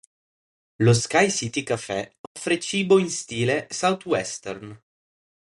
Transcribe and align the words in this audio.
Lo 0.77 0.93
Sky 0.95 1.29
City 1.29 1.61
Café 1.61 2.15
offre 2.35 2.57
cibo 2.59 2.97
in 2.97 3.11
stile 3.11 3.67
"southwestern". 3.69 4.75